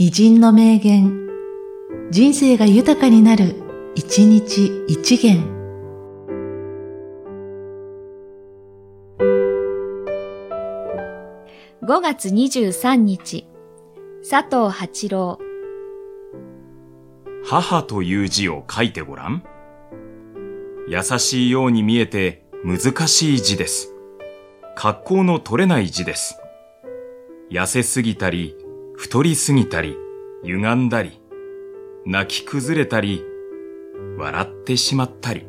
[0.00, 1.28] 偉人の名言、
[2.12, 3.56] 人生が豊かになる、
[3.96, 5.42] 一日一元。
[11.82, 13.48] 5月23日、
[14.22, 15.40] 佐藤八郎。
[17.44, 19.42] 母という字を書いてごらん。
[20.86, 23.92] 優しいように見えて難しい字です。
[24.76, 26.38] 格好の取れない字です。
[27.50, 28.54] 痩せすぎたり、
[29.00, 29.96] 太りすぎたり、
[30.42, 31.12] 歪んだり、
[32.04, 33.24] 泣き崩れたり、
[34.16, 35.46] 笑ってしまったり。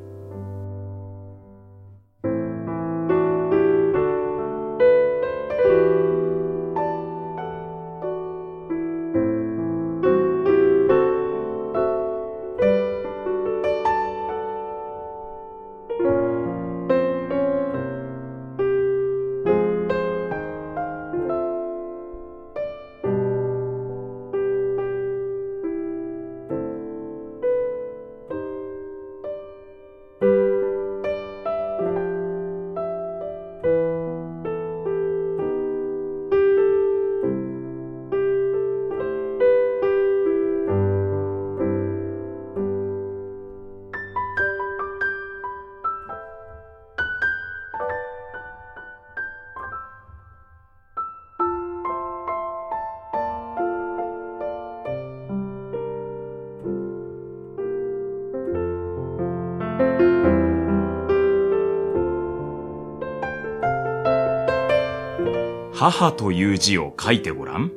[65.79, 67.71] 母という字を書いてごらん。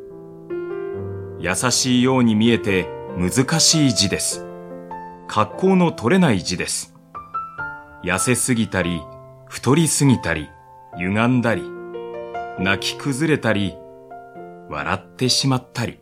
[1.38, 4.44] 優しいように見えて難しい字です。
[5.28, 6.96] 格好の取れない字です。
[8.02, 9.00] 痩せすぎたり、
[9.48, 10.48] 太りすぎたり、
[10.96, 11.62] 歪んだり、
[12.58, 13.76] 泣き崩れたり、
[14.68, 16.01] 笑ってしまったり。